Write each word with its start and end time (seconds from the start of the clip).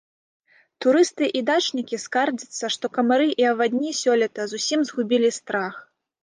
Турысты 0.85 1.27
і 1.39 1.43
дачнікі 1.49 1.99
скардзяцца, 2.05 2.65
што 2.77 2.85
камары 2.97 3.27
і 3.45 3.47
авадні 3.53 3.93
сёлета 4.01 4.41
зусім 4.55 4.79
згубілі 4.93 5.29
страх. 5.39 5.73